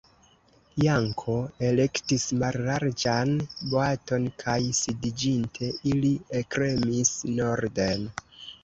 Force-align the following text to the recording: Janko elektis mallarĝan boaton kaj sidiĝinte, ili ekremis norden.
Janko 0.83 1.35
elektis 1.67 2.25
mallarĝan 2.45 3.35
boaton 3.75 4.27
kaj 4.47 4.59
sidiĝinte, 4.81 5.71
ili 5.95 6.15
ekremis 6.43 7.15
norden. 7.39 8.15